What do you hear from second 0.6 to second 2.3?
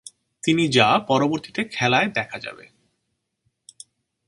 যা পরবর্তীতে খেলায়